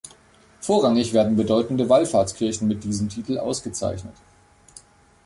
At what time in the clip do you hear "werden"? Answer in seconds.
1.13-1.35